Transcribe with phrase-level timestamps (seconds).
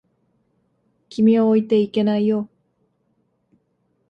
[1.09, 2.49] 君を置いていけないよ。